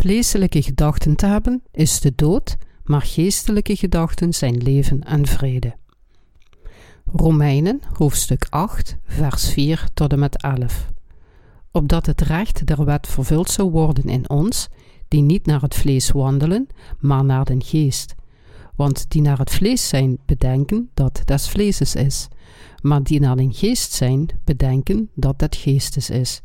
[0.00, 5.74] Vleeselijke gedachten te hebben is de dood, maar geestelijke gedachten zijn leven en vrede.
[7.04, 10.90] Romeinen hoofdstuk 8, vers 4 tot en met 11.
[11.70, 14.68] Opdat het recht der wet vervuld zou worden in ons,
[15.08, 16.66] die niet naar het vlees wandelen,
[16.98, 18.14] maar naar den geest.
[18.76, 22.28] Want die naar het vlees zijn, bedenken dat des vleeses is,
[22.82, 26.40] maar die naar den geest zijn, bedenken dat het geestes is.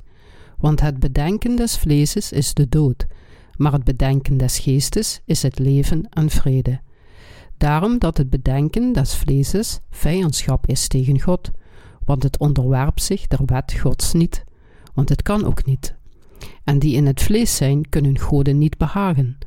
[0.57, 3.05] Want het bedenken des vleeses is de dood,
[3.57, 6.79] maar het bedenken des geestes is het leven en vrede.
[7.57, 11.51] Daarom dat het bedenken des vleeses vijandschap is tegen God,
[12.05, 14.43] want het onderwerpt zich der wet Gods niet,
[14.93, 15.95] want het kan ook niet.
[16.63, 19.37] En die in het vlees zijn, kunnen goden niet behagen.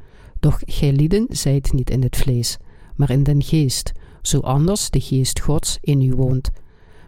[0.41, 2.57] Doch gij lieden zijt niet in het vlees,
[2.97, 3.93] maar in den geest,
[4.23, 6.51] zo anders de geest Gods in u woont.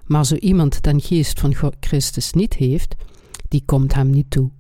[0.05, 2.95] Maar zo iemand den geest van Christus niet heeft,
[3.49, 4.51] die komt hem niet toe.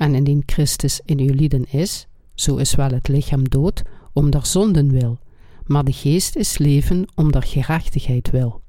[0.00, 4.46] En indien Christus in uw lieden is, zo is wel het lichaam dood om der
[4.46, 5.18] zonden wil,
[5.64, 8.60] maar de geest is leven om der gerechtigheid wil.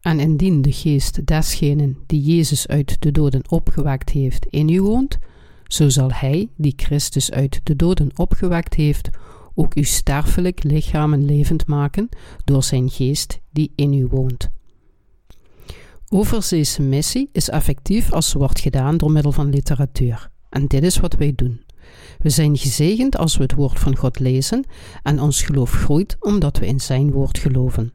[0.00, 5.18] En indien de geest desgenen die Jezus uit de doden opgewekt heeft in u woont,
[5.64, 9.08] zo zal hij, die Christus uit de doden opgewekt heeft,
[9.54, 12.08] ook uw sterfelijk lichamen levend maken
[12.44, 14.50] door zijn geest die in u woont.
[16.12, 20.30] Overzeese missie is effectief als ze wordt gedaan door middel van literatuur.
[20.48, 21.60] En dit is wat wij doen.
[22.18, 24.64] We zijn gezegend als we het woord van God lezen
[25.02, 27.92] en ons geloof groeit omdat we in zijn woord geloven.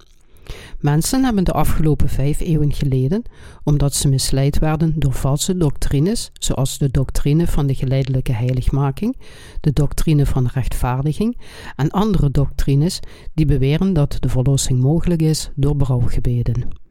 [0.80, 3.24] Mensen hebben de afgelopen vijf eeuwen geleden,
[3.64, 9.18] omdat ze misleid werden door valse doctrines, zoals de doctrine van de geleidelijke heiligmaking,
[9.62, 11.38] de doctrine van rechtvaardiging
[11.76, 13.00] en andere doctrines
[13.34, 16.84] die beweren dat de verlossing mogelijk is door berouwgebeden.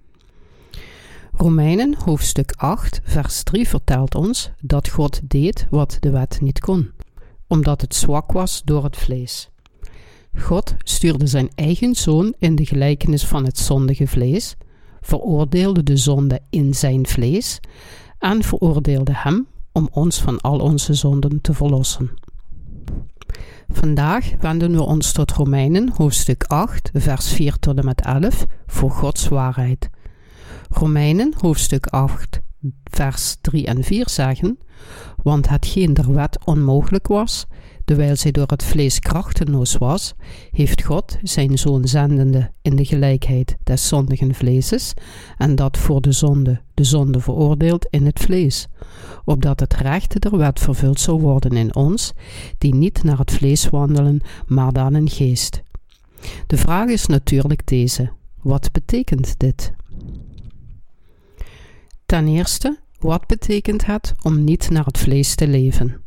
[1.37, 6.91] Romeinen hoofdstuk 8, vers 3 vertelt ons dat God deed wat de wet niet kon,
[7.47, 9.51] omdat het zwak was door het vlees.
[10.39, 14.57] God stuurde zijn eigen zoon in de gelijkenis van het zondige vlees,
[15.01, 17.61] veroordeelde de zonde in zijn vlees
[18.19, 22.11] en veroordeelde hem om ons van al onze zonden te verlossen.
[23.69, 28.91] Vandaag wenden we ons tot Romeinen hoofdstuk 8, vers 4 tot en met 11 voor
[28.91, 29.91] Gods waarheid.
[30.71, 32.41] Romeinen hoofdstuk 8,
[32.85, 34.59] vers 3 en 4 zeggen:
[35.23, 37.47] Want hetgeen der wet onmogelijk was,
[37.85, 40.15] terwijl zij door het vlees krachtenloos was,
[40.51, 44.93] heeft God zijn zoon zendende in de gelijkheid des zondigen vleeses,
[45.37, 48.67] en dat voor de zonde de zonde veroordeeld in het vlees,
[49.25, 52.13] opdat het recht der wet vervuld zou worden in ons,
[52.59, 55.63] die niet naar het vlees wandelen, maar dan een geest.
[56.47, 59.73] De vraag is natuurlijk deze: wat betekent dit?
[62.07, 66.03] Ten eerste, wat betekent het om niet naar het vlees te leven?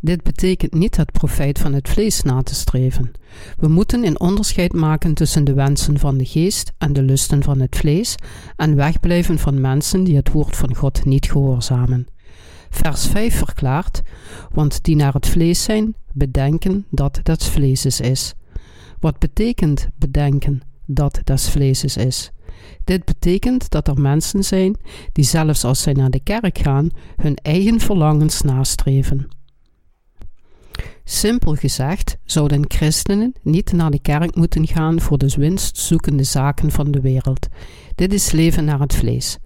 [0.00, 3.10] Dit betekent niet het profijt van het vlees na te streven.
[3.56, 7.60] We moeten een onderscheid maken tussen de wensen van de geest en de lusten van
[7.60, 8.14] het vlees
[8.56, 12.06] en wegblijven van mensen die het woord van God niet gehoorzamen.
[12.70, 14.00] Vers 5 verklaart:
[14.52, 18.34] Want die naar het vlees zijn, bedenken dat dat vlees is.
[19.00, 22.30] Wat betekent bedenken dat dat vlees is?
[22.84, 24.76] Dit betekent dat er mensen zijn
[25.12, 29.28] die zelfs als zij naar de kerk gaan, hun eigen verlangens nastreven.
[31.04, 36.90] Simpel gezegd zouden christenen niet naar de kerk moeten gaan voor de winstzoekende zaken van
[36.90, 37.48] de wereld.
[37.94, 39.38] Dit is leven naar het vlees.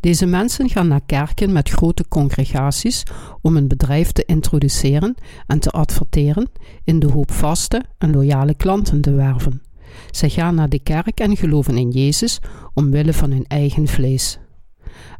[0.00, 3.02] Deze mensen gaan naar kerken met grote congregaties
[3.40, 5.14] om een bedrijf te introduceren
[5.46, 6.50] en te adverteren
[6.84, 9.62] in de hoop vaste en loyale klanten te werven.
[10.10, 12.40] Zij gaan naar de kerk en geloven in Jezus
[12.74, 14.38] omwille van hun eigen vlees.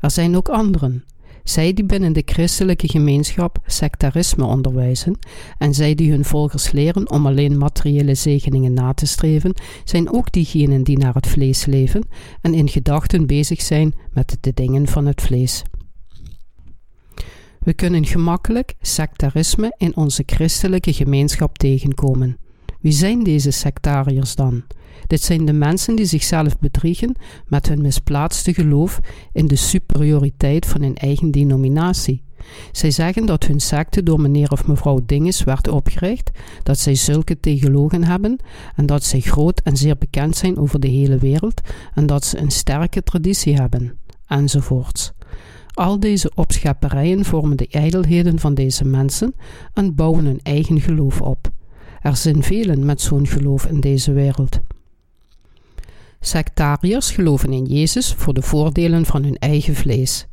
[0.00, 1.04] Er zijn ook anderen,
[1.48, 5.18] zij die binnen de christelijke gemeenschap sectarisme onderwijzen
[5.58, 9.54] en zij die hun volgers leren om alleen materiële zegeningen na te streven,
[9.84, 12.08] zijn ook diegenen die naar het vlees leven
[12.40, 15.62] en in gedachten bezig zijn met de dingen van het vlees.
[17.58, 22.38] We kunnen gemakkelijk sectarisme in onze christelijke gemeenschap tegenkomen.
[22.80, 24.62] Wie zijn deze sectariërs dan?
[25.06, 27.14] Dit zijn de mensen die zichzelf bedriegen
[27.46, 29.00] met hun misplaatste geloof
[29.32, 32.22] in de superioriteit van hun eigen denominatie.
[32.72, 36.30] Zij zeggen dat hun secte door meneer of mevrouw Dinges werd opgericht,
[36.62, 38.36] dat zij zulke theologen hebben
[38.76, 41.60] en dat zij groot en zeer bekend zijn over de hele wereld
[41.94, 45.12] en dat ze een sterke traditie hebben, enzovoorts.
[45.72, 49.34] Al deze opschepperijen vormen de ijdelheden van deze mensen
[49.72, 51.50] en bouwen hun eigen geloof op.
[52.02, 54.60] Er zijn velen met zo'n geloof in deze wereld.
[56.20, 60.26] Sectariërs geloven in Jezus voor de voordelen van hun eigen vlees.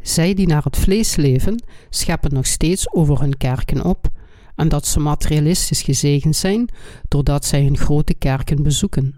[0.00, 4.08] Zij die naar het vlees leven, scheppen nog steeds over hun kerken op
[4.56, 6.68] en dat ze materialistisch gezegend zijn
[7.08, 9.14] doordat zij hun grote kerken bezoeken.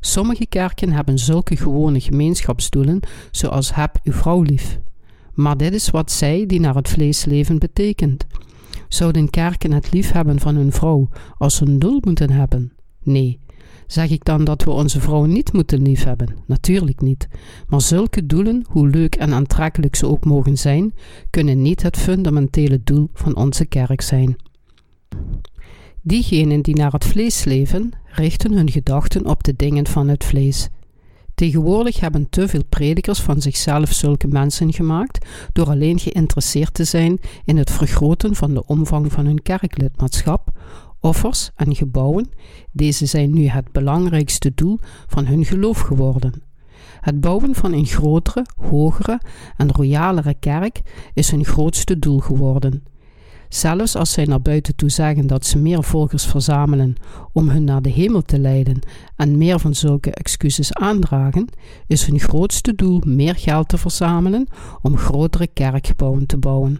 [0.00, 3.00] Sommige kerken hebben zulke gewone gemeenschapsdoelen,
[3.30, 4.78] zoals heb uw vrouw lief.
[5.34, 8.26] Maar dit is wat zij die naar het vlees leven betekent.
[8.90, 11.08] Zouden kerken het liefhebben van hun vrouw
[11.38, 12.72] als hun doel moeten hebben?
[13.02, 13.38] Nee.
[13.86, 16.34] Zeg ik dan dat we onze vrouw niet moeten liefhebben?
[16.46, 17.28] Natuurlijk niet.
[17.68, 20.94] Maar zulke doelen, hoe leuk en aantrekkelijk ze ook mogen zijn,
[21.30, 24.36] kunnen niet het fundamentele doel van onze kerk zijn.
[26.02, 30.68] Diegenen die naar het vlees leven, richten hun gedachten op de dingen van het vlees.
[31.40, 37.20] Tegenwoordig hebben te veel predikers van zichzelf zulke mensen gemaakt door alleen geïnteresseerd te zijn
[37.44, 40.48] in het vergroten van de omvang van hun kerklidmaatschap,
[40.98, 42.30] offers en gebouwen.
[42.72, 46.42] Deze zijn nu het belangrijkste doel van hun geloof geworden.
[47.00, 49.20] Het bouwen van een grotere, hogere
[49.56, 50.80] en royalere kerk
[51.14, 52.84] is hun grootste doel geworden.
[53.50, 56.94] Zelfs als zij naar buiten toe zeggen dat ze meer volgers verzamelen
[57.32, 58.78] om hun naar de hemel te leiden
[59.16, 61.48] en meer van zulke excuses aandragen,
[61.86, 64.46] is hun grootste doel meer geld te verzamelen
[64.82, 66.78] om grotere kerkgebouwen te bouwen.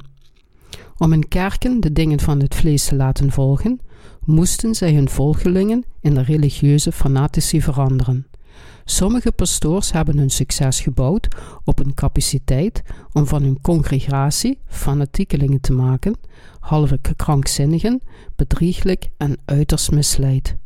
[0.96, 3.80] Om in kerken de dingen van het vlees te laten volgen,
[4.24, 8.26] moesten zij hun volgelingen in de religieuze fanatici veranderen.
[8.84, 11.28] Sommige pastoors hebben hun succes gebouwd
[11.64, 12.82] op een capaciteit
[13.12, 16.16] om van hun congregatie fanatiekelingen te maken,
[16.60, 18.02] halve krankzinnigen,
[18.36, 20.56] bedrieglijk en uiterst misleid.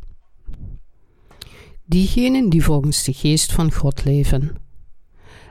[1.85, 4.63] Diegenen die volgens de geest van God leven.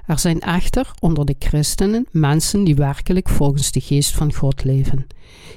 [0.06, 5.06] Er zijn echter onder de christenen mensen die werkelijk volgens de geest van God leven.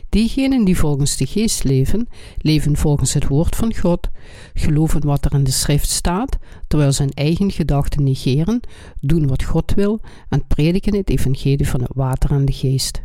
[0.10, 2.08] Diegenen die volgens de geest leven,
[2.38, 4.10] leven volgens het woord van God,
[4.54, 6.38] geloven wat er in de schrift staat,
[6.68, 8.60] terwijl zijn eigen gedachten negeren,
[9.00, 13.02] doen wat God wil en prediken het evangelie van het water en de geest.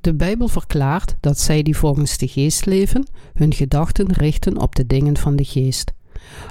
[0.00, 4.86] De Bijbel verklaart dat zij die volgens de geest leven, hun gedachten richten op de
[4.86, 5.92] dingen van de geest.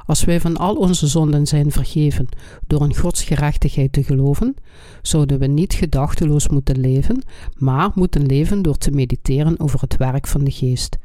[0.05, 2.27] Als wij van al onze zonden zijn vergeven
[2.67, 4.55] door in Gods gerechtigheid te geloven,
[5.01, 7.23] zouden we niet gedachteloos moeten leven,
[7.57, 10.97] maar moeten leven door te mediteren over het werk van de geest.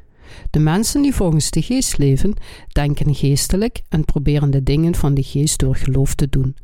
[0.50, 2.34] De mensen die volgens de geest leven,
[2.68, 6.56] denken geestelijk en proberen de dingen van de geest door geloof te doen.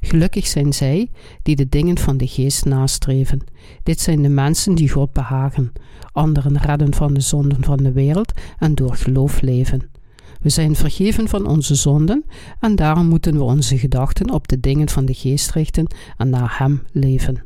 [0.00, 1.10] Gelukkig zijn zij
[1.42, 3.40] die de dingen van de geest nastreven.
[3.82, 5.72] Dit zijn de mensen die God behagen,
[6.12, 9.90] anderen redden van de zonden van de wereld en door geloof leven.
[10.40, 12.24] We zijn vergeven van onze zonden
[12.60, 15.86] en daarom moeten we onze gedachten op de dingen van de geest richten
[16.16, 17.42] en naar Hem leven.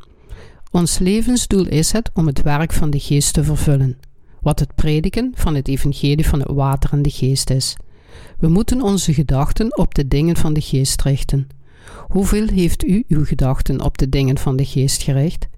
[0.70, 3.99] Ons levensdoel is het om het werk van de geest te vervullen,
[4.40, 7.76] wat het prediken van het evangelie van het water en de geest is.
[8.38, 11.49] We moeten onze gedachten op de dingen van de geest richten.
[12.08, 15.49] Hoeveel heeft u uw gedachten op de dingen van de geest gericht?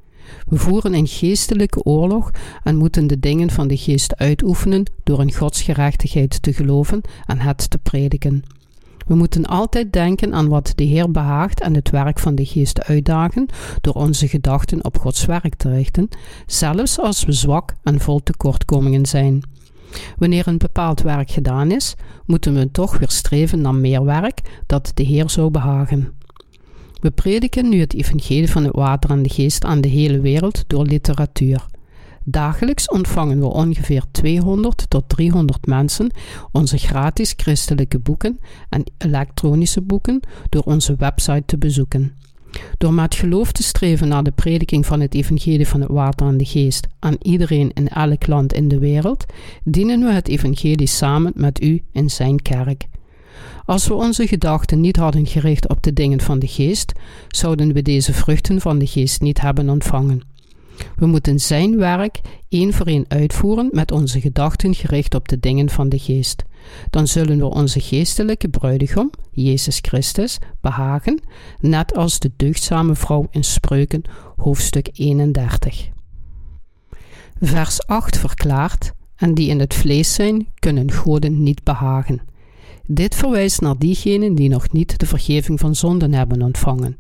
[0.49, 2.31] We voeren een geestelijke oorlog
[2.63, 7.39] en moeten de dingen van de geest uitoefenen door in Gods gerechtigheid te geloven en
[7.39, 8.43] het te prediken.
[9.07, 12.85] We moeten altijd denken aan wat de Heer behaagt en het werk van de geest
[12.85, 13.47] uitdagen
[13.81, 16.09] door onze gedachten op Gods werk te richten,
[16.47, 19.43] zelfs als we zwak en vol tekortkomingen zijn.
[20.19, 21.95] Wanneer een bepaald werk gedaan is,
[22.27, 26.13] moeten we toch weer streven naar meer werk dat de Heer zou behagen.
[27.05, 30.65] We prediken nu het evangelie van het water en de geest aan de hele wereld
[30.67, 31.67] door literatuur.
[32.23, 36.11] Dagelijks ontvangen we ongeveer 200 tot 300 mensen
[36.53, 42.13] onze gratis christelijke boeken en elektronische boeken door onze website te bezoeken.
[42.79, 46.37] Door met geloof te streven naar de prediking van het evangelie van het water en
[46.37, 49.25] de geest aan iedereen in elk land in de wereld,
[49.65, 52.87] dienen we het evangelie samen met u in zijn kerk.
[53.65, 56.93] Als we onze gedachten niet hadden gericht op de dingen van de geest,
[57.29, 60.23] zouden we deze vruchten van de geest niet hebben ontvangen.
[60.97, 65.71] We moeten zijn werk één voor één uitvoeren met onze gedachten gericht op de dingen
[65.71, 66.43] van de geest.
[66.91, 71.21] Dan zullen we onze geestelijke bruidegom, Jezus Christus, behagen,
[71.61, 74.03] net als de deugdzame vrouw in Spreuken,
[74.37, 75.89] hoofdstuk 31.
[77.41, 82.21] Vers 8 verklaart: En die in het vlees zijn, kunnen goden niet behagen.
[82.87, 86.97] Dit verwijst naar diegenen die nog niet de vergeving van zonden hebben ontvangen.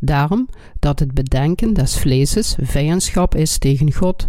[0.00, 0.48] Daarom
[0.78, 4.28] dat het bedenken des vleeses vijandschap is tegen God,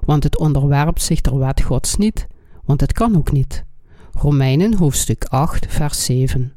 [0.00, 2.26] want het onderwerpt zich der wet Gods niet,
[2.64, 3.64] want het kan ook niet.
[4.12, 6.52] Romeinen hoofdstuk 8, vers 7.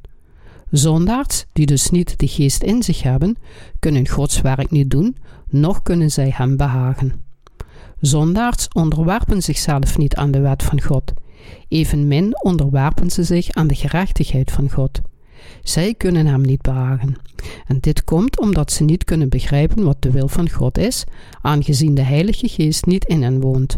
[0.70, 3.38] Zondaars, die dus niet de geest in zich hebben,
[3.80, 5.18] kunnen Gods werk niet doen,
[5.50, 7.14] noch kunnen zij hem behagen.
[8.00, 11.14] Zondaars onderwerpen zichzelf niet aan de wet van God,
[11.68, 15.02] Evenmin onderwerpen ze zich aan de gerechtigheid van God.
[15.64, 17.16] Zij kunnen hem niet behagen.
[17.68, 21.04] En dit komt omdat ze niet kunnen begrijpen wat de wil van God is,
[21.42, 23.78] aangezien de Heilige Geest niet in hen woont.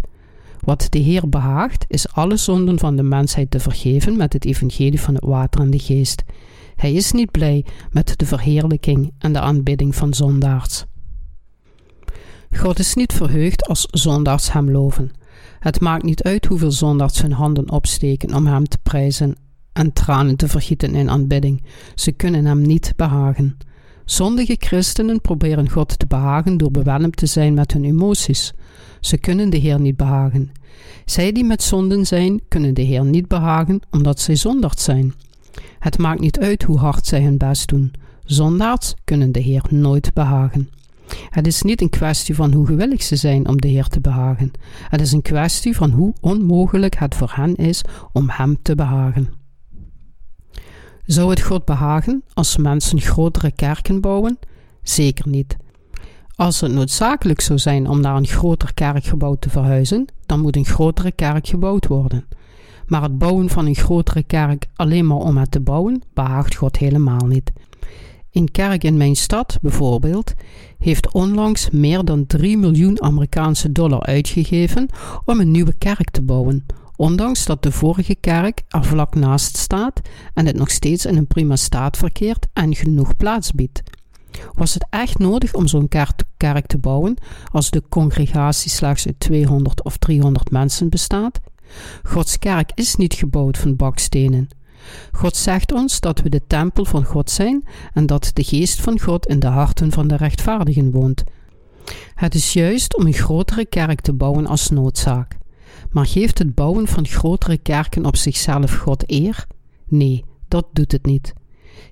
[0.59, 5.01] Wat de Heer behaagt, is alle zonden van de mensheid te vergeven met het evangelie
[5.01, 6.23] van het water en de geest.
[6.75, 10.85] Hij is niet blij met de verheerlijking en de aanbidding van zondaars.
[12.51, 15.11] God is niet verheugd als zondaars hem loven.
[15.59, 19.35] Het maakt niet uit hoeveel zondaars hun handen opsteken om hem te prijzen
[19.73, 21.63] en tranen te vergieten in aanbidding.
[21.95, 23.57] Ze kunnen hem niet behagen.
[24.05, 28.53] Zondige christenen proberen God te behagen door bewelmd te zijn met hun emoties.
[28.99, 30.51] Ze kunnen de Heer niet behagen.
[31.05, 35.13] Zij die met zonden zijn, kunnen de Heer niet behagen omdat zij zondaard zijn.
[35.79, 37.93] Het maakt niet uit hoe hard zij hun best doen.
[38.23, 40.69] Zondaards kunnen de Heer nooit behagen.
[41.29, 44.51] Het is niet een kwestie van hoe gewillig ze zijn om de Heer te behagen.
[44.89, 49.29] Het is een kwestie van hoe onmogelijk het voor hen is om Hem te behagen.
[51.05, 54.39] Zou het God behagen als mensen grotere kerken bouwen?
[54.81, 55.57] Zeker niet.
[56.35, 60.65] Als het noodzakelijk zou zijn om naar een groter kerkgebouw te verhuizen, dan moet een
[60.65, 62.27] grotere kerk gebouwd worden.
[62.85, 66.77] Maar het bouwen van een grotere kerk alleen maar om het te bouwen, behaagt God
[66.77, 67.51] helemaal niet.
[68.31, 70.33] Een kerk in mijn stad, bijvoorbeeld,
[70.77, 74.89] heeft onlangs meer dan 3 miljoen Amerikaanse dollar uitgegeven
[75.25, 76.65] om een nieuwe kerk te bouwen,
[76.95, 80.01] ondanks dat de vorige kerk er vlak naast staat
[80.33, 83.83] en het nog steeds in een prima staat verkeert en genoeg plaats biedt.
[84.53, 85.87] Was het echt nodig om zo'n
[86.37, 87.17] kerk te bouwen
[87.51, 91.39] als de congregatie slechts uit 200 of 300 mensen bestaat?
[92.03, 94.49] Gods kerk is niet gebouwd van bakstenen.
[95.11, 97.63] God zegt ons dat we de tempel van God zijn
[97.93, 101.23] en dat de geest van God in de harten van de rechtvaardigen woont.
[102.15, 105.37] Het is juist om een grotere kerk te bouwen als noodzaak.
[105.91, 109.45] Maar geeft het bouwen van grotere kerken op zichzelf God eer?
[109.87, 111.33] Nee, dat doet het niet.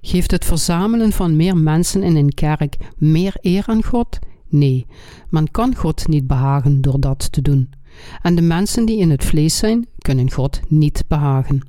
[0.02, 4.20] Geeft het verzamelen van meer mensen in een kerk meer eer aan God?
[4.50, 4.86] Nee,
[5.30, 7.70] men kan God niet behagen door dat te doen.
[8.22, 11.62] En de mensen die in het vlees zijn, kunnen God niet behagen.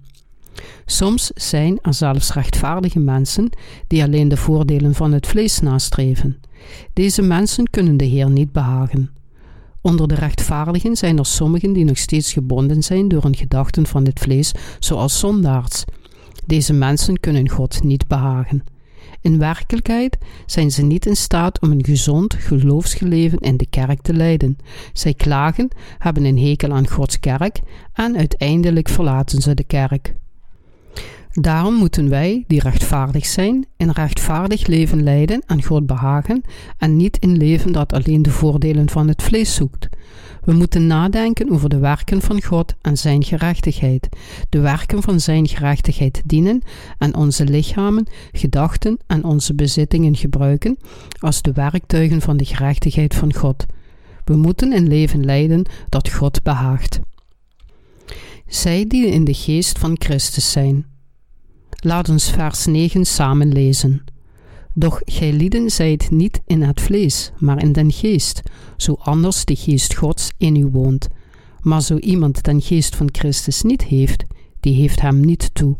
[0.86, 3.50] Soms zijn er zelfs rechtvaardige mensen
[3.86, 6.40] die alleen de voordelen van het vlees nastreven.
[6.92, 9.10] Deze mensen kunnen de Heer niet behagen.
[9.80, 14.04] Onder de rechtvaardigen zijn er sommigen die nog steeds gebonden zijn door hun gedachten van
[14.04, 15.84] het vlees, zoals zondaars.
[16.46, 18.64] Deze mensen kunnen God niet behagen.
[19.20, 24.14] In werkelijkheid zijn ze niet in staat om een gezond geloofsgeleven in de kerk te
[24.14, 24.58] leiden.
[24.92, 27.60] Zij klagen, hebben een hekel aan Gods kerk
[27.92, 30.14] en uiteindelijk verlaten ze de kerk.
[31.40, 36.42] Daarom moeten wij, die rechtvaardig zijn, een rechtvaardig leven leiden en God behagen
[36.78, 39.88] en niet een leven dat alleen de voordelen van het vlees zoekt.
[40.44, 44.08] We moeten nadenken over de werken van God en Zijn gerechtigheid.
[44.48, 46.62] De werken van Zijn gerechtigheid dienen
[46.98, 50.78] en onze lichamen, gedachten en onze bezittingen gebruiken
[51.18, 53.66] als de werktuigen van de gerechtigheid van God.
[54.24, 57.00] We moeten een leven leiden dat God behaagt.
[58.46, 60.95] Zij die in de geest van Christus zijn.
[61.80, 64.04] Laat ons vers 9 samen lezen.
[64.74, 68.42] Doch gij lieden zijt niet in het vlees, maar in den geest,
[68.76, 71.08] zo anders de geest Gods in u woont.
[71.60, 74.24] Maar zo iemand den geest van Christus niet heeft,
[74.60, 75.76] die heeft hem niet toe.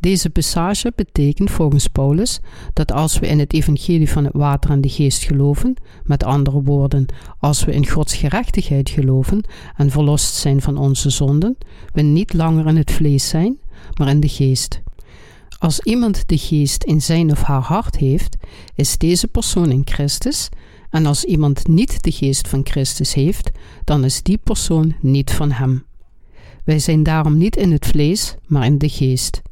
[0.00, 2.40] Deze passage betekent volgens Paulus
[2.72, 6.62] dat als we in het evangelie van het water en de geest geloven, met andere
[6.62, 7.06] woorden,
[7.38, 9.44] als we in Gods gerechtigheid geloven
[9.76, 11.56] en verlost zijn van onze zonden,
[11.92, 13.58] we niet langer in het vlees zijn,
[13.98, 14.80] maar in de geest.
[15.58, 18.36] Als iemand de geest in zijn of haar hart heeft,
[18.74, 20.48] is deze persoon in Christus,
[20.90, 23.50] en als iemand niet de geest van Christus heeft,
[23.84, 25.84] dan is die persoon niet van hem.
[26.64, 29.42] Wij zijn daarom niet in het vlees, maar in de geest.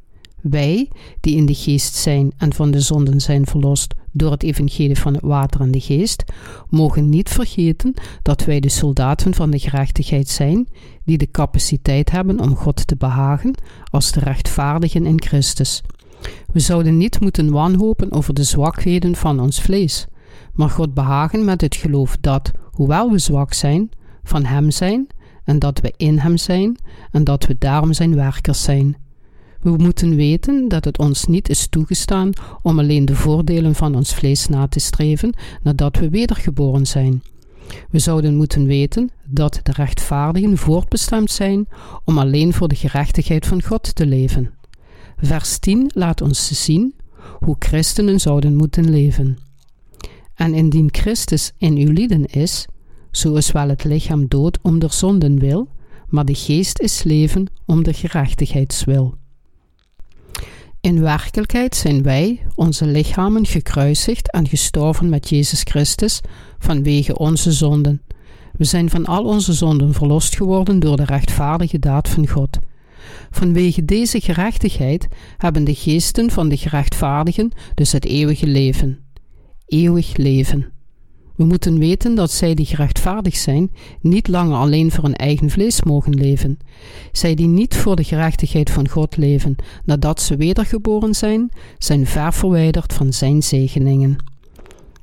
[0.40, 4.98] Wij, die in de geest zijn en van de zonden zijn verlost door het evangelie
[4.98, 6.24] van het water en de geest,
[6.68, 10.68] mogen niet vergeten dat wij de soldaten van de gerechtigheid zijn,
[11.04, 13.54] die de capaciteit hebben om God te behagen
[13.90, 15.82] als de rechtvaardigen in Christus.
[16.52, 20.06] We zouden niet moeten wanhopen over de zwakheden van ons vlees,
[20.54, 23.90] maar God behagen met het geloof dat, hoewel we zwak zijn,
[24.22, 25.06] van Hem zijn
[25.44, 26.76] en dat we in Hem zijn
[27.10, 28.96] en dat we daarom Zijn werkers zijn.
[29.62, 32.30] We moeten weten dat het ons niet is toegestaan
[32.62, 37.22] om alleen de voordelen van ons vlees na te streven nadat we wedergeboren zijn.
[37.90, 41.68] We zouden moeten weten dat de rechtvaardigen voortbestemd zijn
[42.04, 44.50] om alleen voor de gerechtigheid van God te leven.
[45.16, 46.94] Vers 10 laat ons zien
[47.38, 49.38] hoe christenen zouden moeten leven.
[50.34, 52.66] En indien Christus in uw lieden is,
[53.10, 55.68] zo is wel het lichaam dood om de zonden wil,
[56.08, 59.20] maar de geest is leven om de gerechtigheidswil.
[60.82, 66.20] In werkelijkheid zijn wij, onze lichamen, gekruisigd en gestorven met Jezus Christus
[66.58, 68.02] vanwege onze zonden.
[68.52, 72.58] We zijn van al onze zonden verlost geworden door de rechtvaardige daad van God.
[73.30, 78.98] Vanwege deze gerechtigheid hebben de geesten van de gerechtvaardigen dus het eeuwige leven.
[79.66, 80.71] Eeuwig leven.
[81.42, 83.70] We moeten weten dat zij die gerechtvaardig zijn,
[84.00, 86.58] niet langer alleen voor hun eigen vlees mogen leven.
[87.12, 92.32] Zij die niet voor de gerechtigheid van God leven, nadat ze wedergeboren zijn, zijn ver
[92.32, 94.16] verwijderd van zijn zegeningen.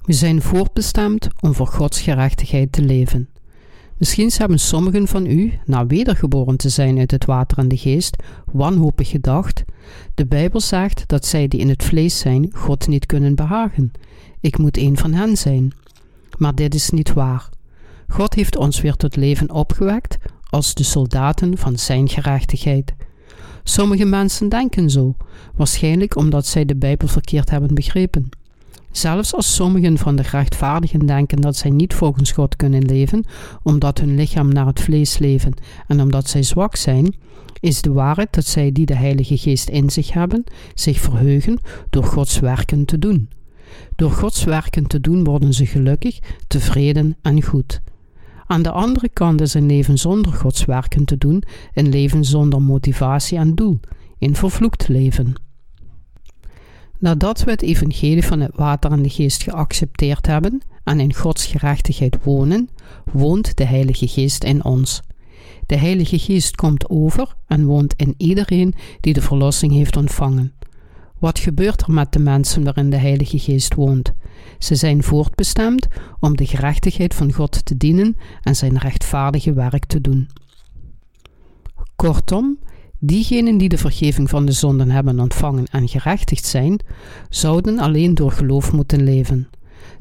[0.06, 3.30] We zijn voortbestemd om voor Gods gerechtigheid te leven.
[3.98, 8.16] Misschien hebben sommigen van u, na wedergeboren te zijn uit het water en de geest,
[8.52, 9.64] wanhopig gedacht:
[10.16, 13.92] De Bijbel zegt dat zij die in het vlees zijn, God niet kunnen behagen.
[14.42, 15.74] Ik moet een van hen zijn.
[16.40, 17.50] Maar dit is niet waar.
[18.08, 20.18] God heeft ons weer tot leven opgewekt
[20.50, 22.94] als de soldaten van Zijn gerechtigheid.
[23.64, 25.16] Sommige mensen denken zo,
[25.56, 28.30] waarschijnlijk omdat zij de Bijbel verkeerd hebben begrepen.
[28.92, 33.26] Zelfs als sommigen van de rechtvaardigen denken dat zij niet volgens God kunnen leven,
[33.64, 35.54] omdat hun lichaam naar het vlees leven
[35.88, 37.16] en omdat zij zwak zijn,
[37.60, 40.44] is de waarheid dat zij die de Heilige Geest in zich hebben,
[40.74, 43.30] zich verheugen door Gods werken te doen.
[43.96, 47.82] Door Gods werken te doen worden ze gelukkig, tevreden en goed.
[48.46, 52.62] Aan de andere kant is een leven zonder Gods werken te doen een leven zonder
[52.62, 53.80] motivatie en doel,
[54.20, 55.34] een vervloekt leven.
[57.00, 61.46] Nadat we het evangelie van het water en de geest geaccepteerd hebben en in Gods
[61.46, 62.70] gerechtigheid wonen,
[63.12, 65.02] woont de Heilige Geest in ons.
[65.66, 70.54] De Heilige Geest komt over en woont in iedereen die de verlossing heeft ontvangen.
[71.20, 74.14] Wat gebeurt er met de mensen waarin de Heilige Geest woont?
[74.58, 75.88] Ze zijn voortbestemd
[76.20, 80.30] om de gerechtigheid van God te dienen en zijn rechtvaardige werk te doen.
[81.96, 82.60] Kortom,
[83.00, 86.80] diegenen die de vergeving van de zonden hebben ontvangen en gerechtigd zijn,
[87.30, 89.50] zouden alleen door geloof moeten leven.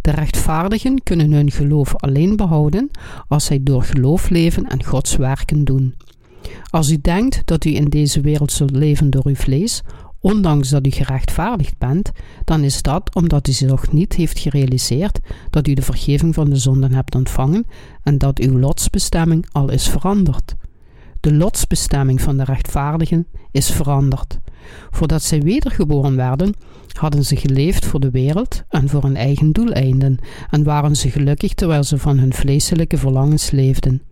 [0.01, 2.90] De rechtvaardigen kunnen hun geloof alleen behouden
[3.29, 5.95] als zij door geloof leven en Gods werken doen.
[6.71, 9.83] Als u denkt dat u in deze wereld zult leven door uw vlees,
[10.21, 12.11] ondanks dat u gerechtvaardigd bent,
[12.45, 15.19] dan is dat omdat u zich nog niet heeft gerealiseerd
[15.51, 17.65] dat u de vergeving van de zonden hebt ontvangen
[18.03, 20.55] en dat uw lotsbestemming al is veranderd.
[21.21, 24.39] De lotsbestemming van de rechtvaardigen is veranderd.
[24.91, 26.55] Voordat zij wedergeboren werden,
[26.99, 30.19] hadden ze geleefd voor de wereld en voor hun eigen doeleinden
[30.51, 34.03] en waren ze gelukkig terwijl ze van hun vleeselijke verlangens leefden.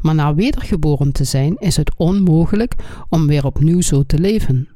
[0.00, 2.74] Maar na wedergeboren te zijn is het onmogelijk
[3.08, 4.68] om weer opnieuw zo te leven.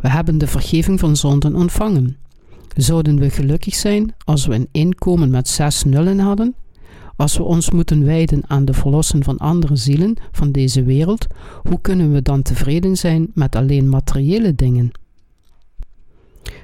[0.00, 2.16] We hebben de vergeving van zonden ontvangen.
[2.76, 6.54] Zouden we gelukkig zijn als we een inkomen met zes nullen hadden?
[7.16, 11.26] Als we ons moeten wijden aan de verlossen van andere zielen van deze wereld,
[11.62, 14.90] hoe kunnen we dan tevreden zijn met alleen materiële dingen?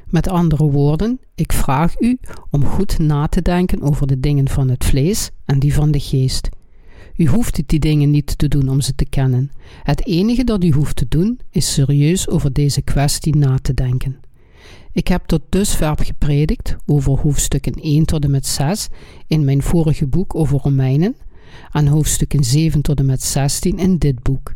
[0.07, 2.19] Met andere woorden, ik vraag u
[2.51, 6.01] om goed na te denken over de dingen van het vlees en die van de
[6.01, 6.49] geest.
[7.17, 9.51] U hoeft die dingen niet te doen om ze te kennen.
[9.83, 14.21] Het enige dat u hoeft te doen is serieus over deze kwestie na te denken.
[14.93, 18.89] Ik heb tot dusver gepredikt over hoofdstukken 1 tot en met 6
[19.27, 21.17] in mijn vorige boek over Romeinen
[21.73, 24.55] en hoofdstukken 7 tot en met 16 in dit boek.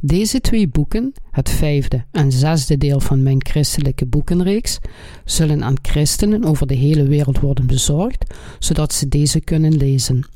[0.00, 4.78] Deze twee boeken, het vijfde en zesde deel van mijn christelijke boekenreeks,
[5.24, 10.26] zullen aan christenen over de hele wereld worden bezorgd, zodat ze deze kunnen lezen.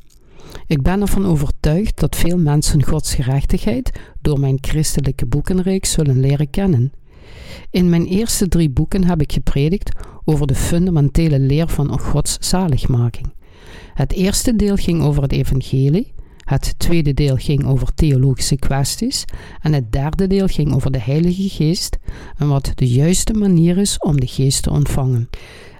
[0.67, 6.49] Ik ben ervan overtuigd dat veel mensen Gods gerechtigheid door mijn christelijke boekenreeks zullen leren
[6.49, 6.91] kennen.
[7.69, 13.33] In mijn eerste drie boeken heb ik gepredikt over de fundamentele leer van Gods zaligmaking.
[13.93, 16.13] Het eerste deel ging over het evangelie,
[16.43, 19.25] het tweede deel ging over theologische kwesties
[19.61, 21.97] en het derde deel ging over de Heilige Geest
[22.37, 25.29] en wat de juiste manier is om de Geest te ontvangen.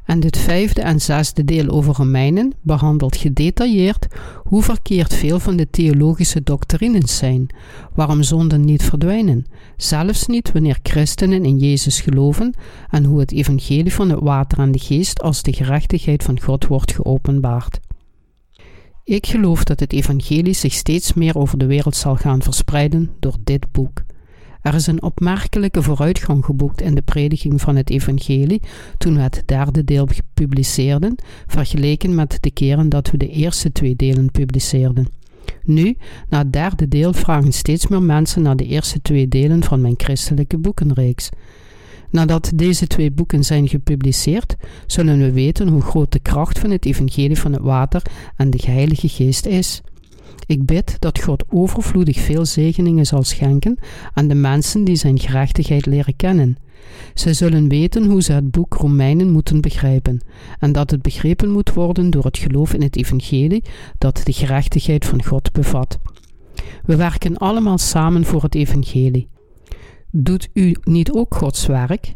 [0.05, 4.07] En dit vijfde en zesde deel over Romeinen behandelt gedetailleerd
[4.43, 7.47] hoe verkeerd veel van de theologische doctrines zijn,
[7.93, 9.45] waarom zonden niet verdwijnen,
[9.77, 12.53] zelfs niet wanneer christenen in Jezus geloven,
[12.89, 16.67] en hoe het evangelie van het water en de geest als de gerechtigheid van God
[16.67, 17.79] wordt geopenbaard.
[19.03, 23.35] Ik geloof dat het evangelie zich steeds meer over de wereld zal gaan verspreiden door
[23.43, 24.03] dit boek.
[24.63, 28.61] Er is een opmerkelijke vooruitgang geboekt in de prediking van het evangelie
[28.97, 31.15] toen we het derde deel publiceerden,
[31.47, 35.07] vergeleken met de keren dat we de eerste twee delen publiceerden.
[35.63, 35.97] Nu,
[36.29, 39.93] na het derde deel, vragen steeds meer mensen naar de eerste twee delen van mijn
[39.97, 41.29] christelijke boekenreeks.
[42.09, 44.55] Nadat deze twee boeken zijn gepubliceerd,
[44.87, 48.01] zullen we weten hoe groot de kracht van het evangelie van het water
[48.35, 49.81] en de Heilige Geest is.
[50.45, 53.77] Ik bid dat God overvloedig veel zegeningen zal schenken
[54.13, 56.57] aan de mensen die zijn gerechtigheid leren kennen.
[57.13, 60.21] Zij zullen weten hoe ze het boek Romeinen moeten begrijpen,
[60.59, 63.63] en dat het begrepen moet worden door het geloof in het evangelie
[63.97, 65.97] dat de gerechtigheid van God bevat.
[66.85, 69.27] We werken allemaal samen voor het evangelie.
[70.11, 72.15] Doet u niet ook Gods werk?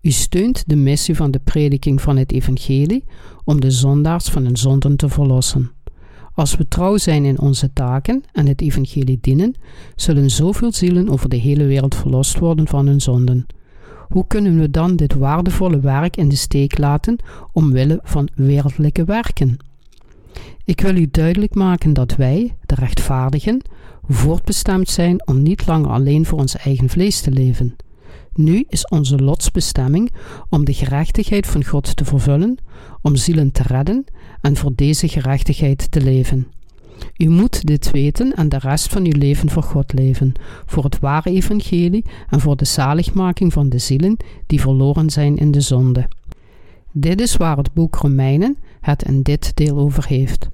[0.00, 3.04] U steunt de missie van de prediking van het evangelie
[3.44, 5.75] om de zondaars van hun zonden te verlossen.
[6.36, 9.54] Als we trouw zijn in onze taken en het evangelie dienen,
[9.94, 13.46] zullen zoveel zielen over de hele wereld verlost worden van hun zonden.
[14.08, 17.16] Hoe kunnen we dan dit waardevolle werk in de steek laten
[17.52, 19.56] omwille van wereldlijke werken?
[20.64, 23.62] Ik wil u duidelijk maken dat wij, de rechtvaardigen,
[24.08, 27.76] voortbestemd zijn om niet langer alleen voor ons eigen vlees te leven.
[28.36, 30.12] Nu is onze lotsbestemming
[30.48, 32.58] om de gerechtigheid van God te vervullen,
[33.02, 34.04] om zielen te redden
[34.40, 36.46] en voor deze gerechtigheid te leven.
[37.16, 40.32] U moet dit weten en de rest van uw leven voor God leven,
[40.66, 45.50] voor het ware evangelie en voor de zaligmaking van de zielen die verloren zijn in
[45.50, 46.08] de zonde.
[46.92, 50.48] Dit is waar het boek Romeinen het in dit deel over heeft.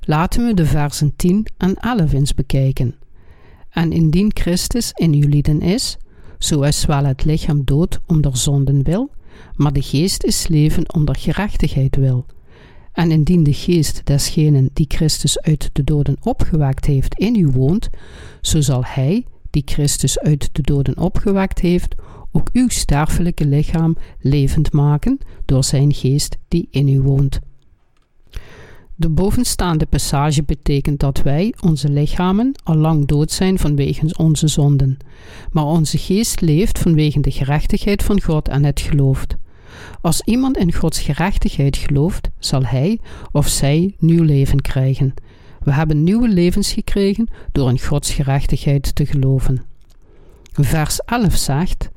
[0.00, 2.94] Laten we de versen 10 en 11 eens bekijken.
[3.70, 5.96] En indien Christus in uw lieden is,
[6.38, 9.10] zo is wel het lichaam dood om der zonden wil,
[9.54, 12.26] maar de geest is leven om der gerechtigheid wil.
[12.92, 17.88] En indien de geest desgenen die Christus uit de doden opgewekt heeft in u woont,
[18.40, 21.94] zo zal hij, die Christus uit de doden opgewekt heeft,
[22.32, 27.40] ook uw sterfelijke lichaam levend maken door zijn geest die in u woont.
[29.00, 34.98] De bovenstaande passage betekent dat wij, onze lichamen, al lang dood zijn vanwege onze zonden,
[35.50, 39.36] maar onze geest leeft vanwege de gerechtigheid van God en het gelooft.
[40.00, 42.98] Als iemand in Gods gerechtigheid gelooft, zal hij
[43.32, 45.14] of zij nieuw leven krijgen.
[45.62, 49.64] We hebben nieuwe levens gekregen door in Gods gerechtigheid te geloven.
[50.52, 51.88] Vers 11 zegt: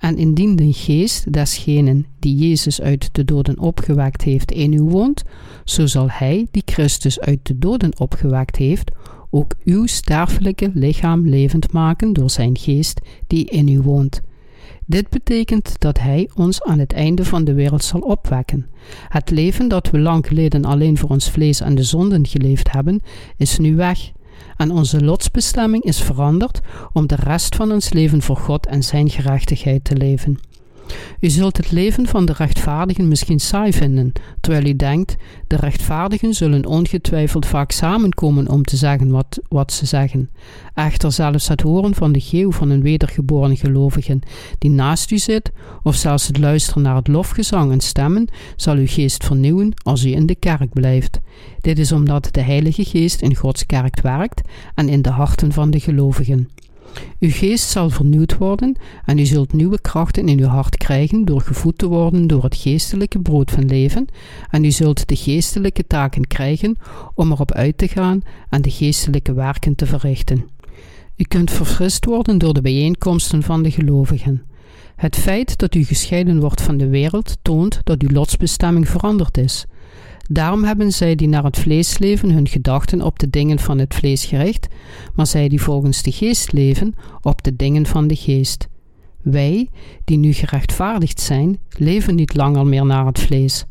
[0.00, 5.22] En indien de geest desgenen die Jezus uit de doden opgewekt heeft in u woont,
[5.64, 8.90] zo zal hij die Christus uit de doden opgewekt heeft,
[9.30, 14.20] ook uw sterfelijke lichaam levend maken door zijn geest die in u woont.
[14.86, 18.66] Dit betekent dat Hij ons aan het einde van de wereld zal opwekken.
[19.08, 23.02] Het leven dat we lang geleden alleen voor ons vlees en de zonden geleefd hebben,
[23.36, 24.12] is nu weg.
[24.56, 26.60] En onze lotsbestemming is veranderd
[26.92, 30.38] om de rest van ons leven voor God en Zijn gerechtigheid te leven.
[31.20, 36.34] U zult het leven van de rechtvaardigen misschien saai vinden, terwijl u denkt: de rechtvaardigen
[36.34, 40.30] zullen ongetwijfeld vaak samenkomen om te zeggen wat, wat ze zeggen.
[40.74, 44.18] Echter, zelfs het horen van de geeuw van een wedergeboren gelovige
[44.58, 45.50] die naast u zit,
[45.82, 50.12] of zelfs het luisteren naar het lofgezang en stemmen, zal uw geest vernieuwen als u
[50.12, 51.20] in de kerk blijft.
[51.60, 54.40] Dit is omdat de Heilige Geest in Gods kerk werkt
[54.74, 56.48] en in de harten van de gelovigen.
[57.18, 61.40] Uw geest zal vernieuwd worden en u zult nieuwe krachten in uw hart krijgen door
[61.40, 64.06] gevoed te worden door het geestelijke brood van leven
[64.50, 66.76] en u zult de geestelijke taken krijgen
[67.14, 70.48] om erop uit te gaan en de geestelijke werken te verrichten.
[71.16, 74.42] U kunt verfrist worden door de bijeenkomsten van de gelovigen.
[74.96, 79.66] Het feit dat u gescheiden wordt van de wereld toont dat uw lotsbestemming veranderd is.
[80.32, 83.94] Daarom hebben zij die naar het vlees leven hun gedachten op de dingen van het
[83.94, 84.68] vlees gericht,
[85.14, 88.68] maar zij die volgens de geest leven op de dingen van de geest.
[89.22, 89.68] Wij,
[90.04, 93.64] die nu gerechtvaardigd zijn, leven niet langer meer naar het vlees.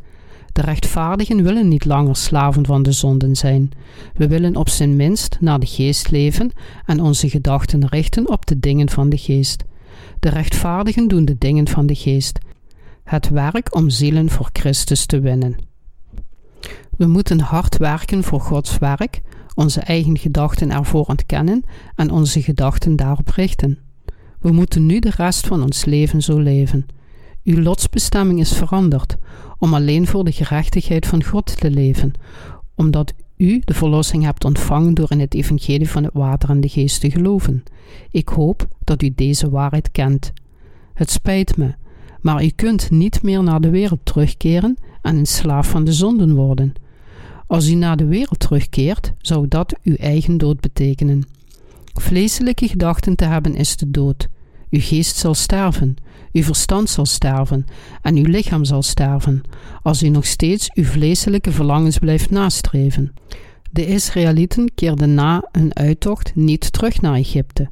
[0.52, 3.72] De rechtvaardigen willen niet langer slaven van de zonden zijn.
[4.13, 6.52] We willen op zijn minst naar de geest leven
[6.86, 9.63] en onze gedachten richten op de dingen van de geest.
[10.19, 12.39] De rechtvaardigen doen de dingen van de geest.
[13.04, 15.69] Het werk om zielen voor Christus te winnen.
[16.98, 19.22] We moeten hard werken voor Gods werk,
[19.56, 21.63] onze eigen gedachten ervoor ontkennen
[21.95, 23.78] en onze gedachten daarop richten.
[24.39, 26.86] We moeten nu de rest van ons leven zo leven.
[27.43, 29.17] Uw lotsbestemming is veranderd
[29.58, 32.12] om alleen voor de gerechtigheid van God te leven,
[32.76, 36.69] omdat u de verlossing hebt ontvangen door in het evangelie van het water en de
[36.69, 37.63] geest te geloven.
[38.12, 40.34] Ik hoop dat u deze waarheid kent.
[40.93, 41.74] Het spijt me,
[42.22, 46.36] maar u kunt niet meer naar de wereld terugkeren en een slaaf van de zonden
[46.36, 46.74] worden.
[47.48, 51.28] Als u naar de wereld terugkeert, zou dat uw eigen dood betekenen.
[51.94, 54.28] Vleeselijke gedachten te hebben is de dood.
[54.70, 55.96] Uw geest zal sterven,
[56.32, 57.66] uw verstand zal sterven
[58.02, 59.42] en uw lichaam zal sterven,
[59.82, 63.14] als u nog steeds uw vleeselijke verlangens blijft nastreven.
[63.72, 67.70] De Israëlieten keerden na hun uittocht niet terug naar Egypte.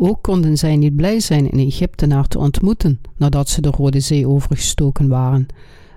[0.00, 4.28] Ook konden zij niet blij zijn een Egyptenaar te ontmoeten nadat ze de Rode Zee
[4.28, 5.46] overgestoken waren.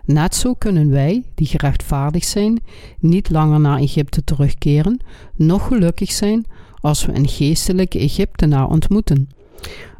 [0.06, 2.60] Net zo kunnen wij, die gerechtvaardigd zijn,
[3.00, 5.00] niet langer naar Egypte terugkeren,
[5.36, 6.46] nog gelukkig zijn
[6.80, 9.30] als we een geestelijke Egyptenaar ontmoeten.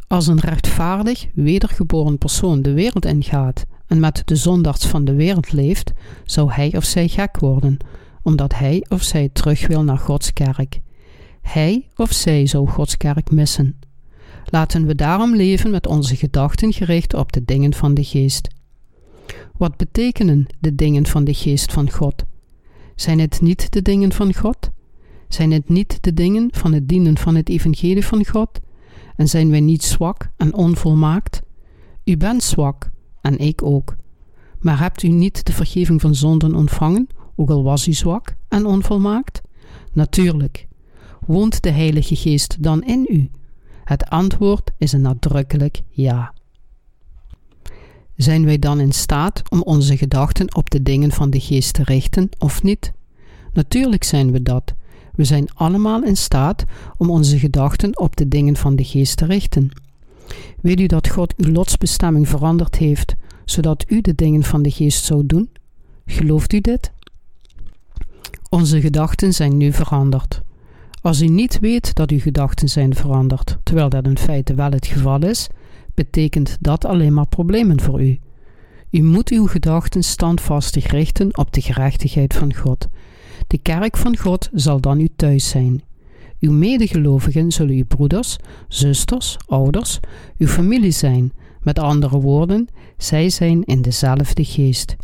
[0.08, 5.52] Als een rechtvaardig, wedergeboren persoon de wereld ingaat en met de zondags van de wereld
[5.52, 5.92] leeft,
[6.26, 7.78] zou hij of zij gek worden,
[8.24, 10.80] omdat hij of zij terug wil naar Gods kerk.
[11.42, 13.76] Hij of zij zou Gods kerk missen.
[14.46, 18.48] Laten we daarom leven met onze gedachten gericht op de dingen van de geest.
[19.58, 22.24] Wat betekenen de dingen van de geest van God?
[22.96, 24.70] Zijn het niet de dingen van God?
[25.28, 28.60] Zijn het niet de dingen van het dienen van het evangelie van God?
[29.16, 31.42] En zijn wij niet zwak en onvolmaakt?
[32.04, 33.96] U bent zwak en ik ook.
[34.60, 38.66] Maar hebt u niet de vergeving van zonden ontvangen, ook al was u zwak en
[38.66, 39.42] onvolmaakt?
[39.94, 40.68] Natuurlijk.
[41.26, 43.30] Woont de Heilige Geest dan in u?
[43.92, 46.34] Het antwoord is een nadrukkelijk ja.
[48.16, 51.84] Zijn wij dan in staat om onze gedachten op de dingen van de geest te
[51.84, 52.92] richten of niet?
[53.54, 54.74] Natuurlijk zijn we dat.
[55.16, 56.64] We zijn allemaal in staat
[56.98, 59.70] om onze gedachten op de dingen van de geest te richten.
[60.62, 65.06] Weet u dat God uw lotsbestemming veranderd heeft, zodat u de dingen van de geest
[65.06, 65.50] zou doen?
[66.06, 66.92] Gelooft u dit?
[68.50, 70.42] Onze gedachten zijn nu veranderd.
[71.02, 74.88] Als u niet weet dat uw gedachten zijn veranderd, terwijl dat in feite wel het
[74.88, 75.48] geval is,
[75.94, 78.20] betekent dat alleen maar problemen voor u.
[78.90, 82.88] U moet uw gedachten standvastig richten op de gerechtigheid van God.
[83.48, 85.84] De kerk van God zal dan uw thuis zijn.
[86.40, 88.38] Uw medegelovigen zullen uw broeders,
[88.68, 90.00] zusters, ouders,
[90.38, 91.32] uw familie zijn.
[91.62, 94.96] Met andere woorden, zij zijn in dezelfde geest.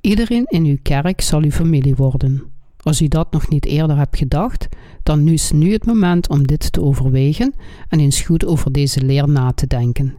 [0.00, 2.42] Iedereen in uw kerk zal uw familie worden.
[2.88, 4.68] Als u dat nog niet eerder hebt gedacht,
[5.02, 7.54] dan is nu het moment om dit te overwegen
[7.88, 10.16] en eens goed over deze leer na te denken.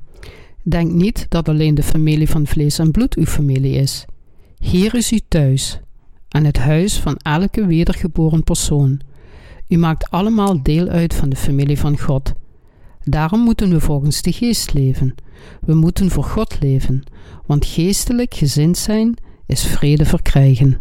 [0.63, 4.05] Denk niet dat alleen de familie van vlees en bloed uw familie is.
[4.57, 5.79] Hier is u thuis,
[6.27, 8.99] en het huis van elke wedergeboren persoon.
[9.67, 12.33] U maakt allemaal deel uit van de familie van God.
[13.03, 15.15] Daarom moeten we volgens de geest leven.
[15.61, 17.03] We moeten voor God leven,
[17.45, 20.79] want geestelijk gezind zijn is vrede verkrijgen.